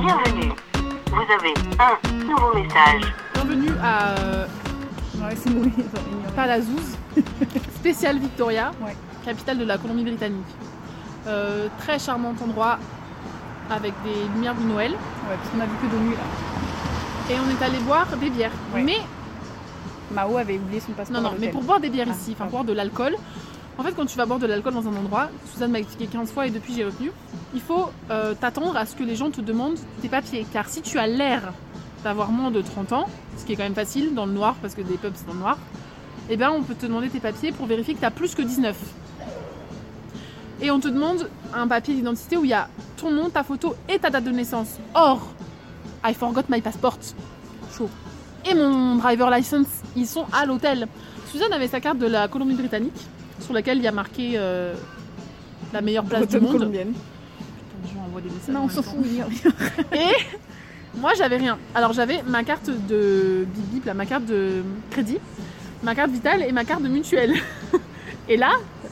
[0.00, 0.52] Bienvenue.
[1.10, 3.02] Vous avez un nouveau message.
[3.34, 4.46] Bienvenue à euh,
[5.20, 5.72] Ouais, c'est mouillé.
[6.36, 6.96] Palazouz,
[7.76, 8.94] spécial Victoria, Ouais.
[9.24, 10.46] capitale de la Colombie-Britannique.
[11.26, 12.78] Euh, très charmant endroit
[13.70, 14.92] avec des lumières du Noël.
[14.92, 17.34] Ouais, parce qu'on a vu que de nuit là.
[17.34, 18.52] Et on est allé boire des bières.
[18.74, 18.82] Ouais.
[18.82, 18.98] Mais
[20.12, 21.20] Mao avait oublié son passeport.
[21.20, 22.50] non, non, mais pour boire des bières Ah, ici, enfin pardon.
[22.52, 23.16] boire de l'alcool.
[23.78, 26.32] En fait, quand tu vas boire de l'alcool dans un endroit, Suzanne m'a expliqué 15
[26.32, 27.12] fois et depuis j'ai retenu,
[27.54, 30.44] il faut euh, t'attendre à ce que les gens te demandent tes papiers.
[30.52, 31.52] Car si tu as l'air
[32.02, 34.74] d'avoir moins de 30 ans, ce qui est quand même facile dans le noir parce
[34.74, 35.58] que des pubs c'est dans le noir,
[36.28, 38.42] eh bien on peut te demander tes papiers pour vérifier que tu as plus que
[38.42, 38.76] 19.
[40.60, 43.76] Et on te demande un papier d'identité où il y a ton nom, ta photo
[43.88, 44.76] et ta date de naissance.
[44.92, 45.20] Or,
[46.04, 46.98] I forgot my passport.
[47.76, 47.88] Chaud.
[48.44, 50.88] Et mon driver license, ils sont à l'hôtel.
[51.30, 53.06] Suzanne avait sa carte de la Colombie-Britannique,
[53.40, 54.74] sur laquelle il y a marqué euh,
[55.72, 56.52] la meilleure place du Bretonne monde.
[56.58, 56.92] colombienne.
[57.84, 59.04] Les gens envoient des messages Non, on s'en fout.
[59.94, 61.58] Et moi, j'avais rien.
[61.74, 65.18] Alors, j'avais ma carte de bip bip, là, ma carte de crédit,
[65.82, 67.34] ma carte vitale et ma carte de mutuelle.
[68.28, 68.50] Et là,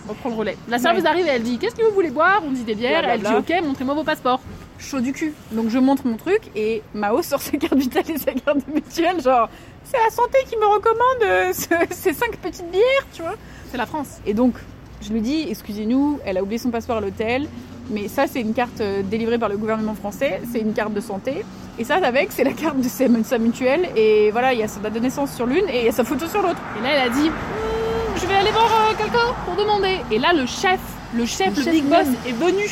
[0.08, 0.56] on prend le relais.
[0.68, 1.08] La serveuse Ouais.
[1.10, 2.40] arrive et elle dit Qu'est-ce que vous voulez boire?
[2.46, 3.02] On dit des bières.
[3.02, 3.30] Blablabla.
[3.36, 4.40] Elle dit Ok, montrez-moi vos passeports.
[4.78, 5.32] Chaud du cul.
[5.52, 8.72] Donc je montre mon truc et Mao sort sa carte vitale et sa carte de
[8.74, 9.20] mutuelle.
[9.22, 9.48] Genre,
[9.84, 13.34] c'est la santé qui me recommande euh, ce- ces cinq petites bières, tu vois.
[13.70, 14.18] C'est la France.
[14.26, 14.54] Et donc,
[15.02, 17.48] je lui dis, excusez-nous, elle a oublié son passeport à l'hôtel,
[17.90, 21.00] mais ça, c'est une carte euh, délivrée par le gouvernement français, c'est une carte de
[21.00, 21.44] santé.
[21.78, 23.88] Et ça, avec, c'est la carte de sa, mutuelle.
[23.96, 25.92] Et voilà, il y a sa date de naissance sur l'une et il y a
[25.92, 26.60] sa photo sur l'autre.
[26.78, 29.98] Et là, elle a dit Hmm, Je vais aller voir euh, quelqu'un pour demander.
[30.10, 30.80] Et là, le chef,
[31.14, 32.14] le chef, Le le, chef big boss même.
[32.26, 32.64] est venu.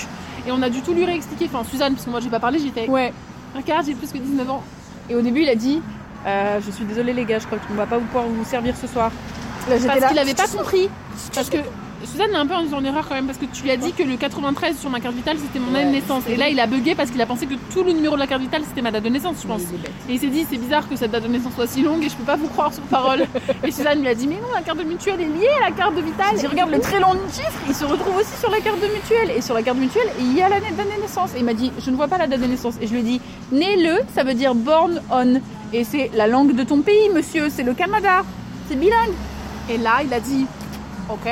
[0.47, 1.47] Et on a du tout lui réexpliquer.
[1.47, 3.13] Enfin, Suzanne, parce que moi, j'ai pas parlé, j'étais Ouais.
[3.57, 4.63] Regarde, j'ai plus que 19 ans.
[5.09, 5.81] Et au début, il a dit,
[6.27, 8.87] euh, je suis désolé les gars, je crois qu'on va pas pouvoir vous servir ce
[8.87, 9.11] soir.
[9.69, 10.91] Là, Parce qu'il avait pas compris.
[11.35, 11.59] Parce que
[12.07, 14.03] Suzanne est un peu en erreur quand même parce que tu lui as dit que
[14.03, 16.67] le 93 sur ma carte vitale c'était mon année de naissance et là il a
[16.67, 18.91] bugué parce qu'il a pensé que tout le numéro de la carte vitale c'était ma
[18.91, 19.63] date de naissance je pense.
[20.09, 22.09] Et il s'est dit c'est bizarre que cette date de naissance soit si longue et
[22.09, 23.27] je peux pas vous croire sur parole.
[23.65, 25.77] et Suzanne lui a dit mais non la carte de mutuelle est liée à la
[25.77, 26.39] carte de vitale.
[26.39, 29.31] Si regarde le très long chiffre, il se retrouve aussi sur la carte de mutuelle.
[29.37, 31.35] Et sur la carte de mutuelle, il y a l'année de naissance.
[31.35, 32.75] Et il m'a dit, je ne vois pas la date de naissance.
[32.81, 33.21] Et je lui ai dit,
[33.53, 35.41] né le, ça veut dire born on.
[35.73, 38.23] Et c'est la langue de ton pays, monsieur, c'est le Canada.
[38.69, 39.15] C'est bilingue.
[39.69, 40.47] Et là il a dit
[41.09, 41.29] ok.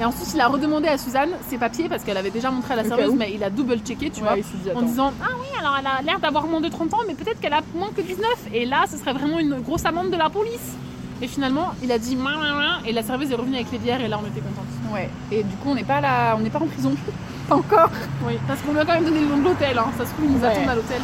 [0.00, 2.76] Et ensuite il a redemandé à Suzanne ses papiers parce qu'elle avait déjà montré à
[2.76, 4.36] la serveuse mais il a double checké tu vois.
[4.36, 4.44] dit,
[4.74, 7.40] en disant Ah oui, alors elle a l'air d'avoir moins de 30 ans, mais peut-être
[7.40, 8.26] qu'elle a moins que 19.
[8.54, 10.76] Et là, ce serait vraiment une grosse amende de la police.
[11.20, 14.00] Et finalement, il a dit mouah, mouah et la serveuse est revenue avec les bières,
[14.00, 14.66] et là, on était contente.
[14.94, 15.10] Ouais.
[15.32, 16.92] Et du coup, on n'est pas là, on n'est pas en prison.
[17.48, 17.90] pas encore.
[18.24, 19.76] Oui, parce qu'on lui a quand même donné le nom de l'hôtel.
[19.76, 19.86] Hein.
[19.98, 20.46] Ça se trouve, il nous Ouais.
[20.46, 21.00] attend à l'hôtel.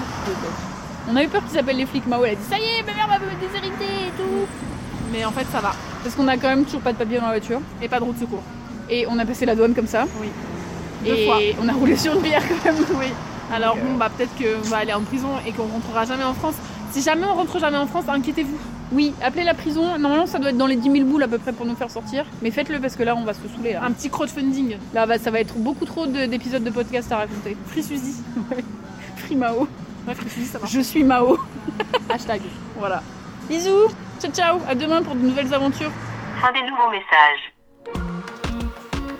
[1.11, 2.06] On a eu peur qu'ils appellent les flics.
[2.06, 4.47] Mao, elle a dit, ça y est, ma mère va me déshériter et tout.
[5.12, 5.72] Mais en fait, ça va.
[6.03, 7.61] Parce qu'on a quand même toujours pas de papier dans la voiture.
[7.82, 8.43] Et pas de roue de secours.
[8.91, 10.06] Et on a passé la douane comme ça.
[10.21, 10.28] Oui.
[11.05, 11.39] Deux et fois.
[11.62, 12.83] on a roulé sur une bière quand même.
[12.99, 13.06] Oui.
[13.53, 16.25] Alors, Donc, euh, bon, bah, peut-être qu'on va aller en prison et qu'on rentrera jamais
[16.25, 16.55] en France.
[16.93, 18.56] Si jamais on rentre jamais en France, inquiétez-vous.
[18.93, 19.99] Oui, appelez la prison.
[19.99, 21.91] Normalement, ça doit être dans les 10 000 boules à peu près pour nous faire
[21.91, 22.25] sortir.
[22.43, 23.73] Mais faites-le parce que là, on va se saouler.
[23.73, 24.77] Là, Un petit crowdfunding.
[24.94, 27.56] là va- ça va être beaucoup trop de- d'épisodes de podcast à raconter.
[27.67, 28.15] Free Suzy.
[29.17, 29.67] Free Mao.
[30.06, 30.73] Ouais, Free Suzy, ça marche.
[30.73, 31.39] Je suis Mao.
[32.11, 32.41] Hashtag.
[32.78, 33.03] Voilà.
[33.49, 33.89] Bisous.
[34.21, 34.59] Ciao, ciao.
[34.69, 35.91] À demain pour de nouvelles aventures.
[36.41, 37.53] Fin des nouveaux messages.